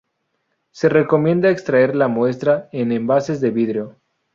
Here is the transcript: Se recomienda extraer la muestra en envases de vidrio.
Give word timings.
Se 0.71 0.89
recomienda 0.89 1.51
extraer 1.51 1.95
la 1.95 2.07
muestra 2.07 2.67
en 2.71 2.91
envases 2.91 3.39
de 3.39 3.51
vidrio. 3.51 3.97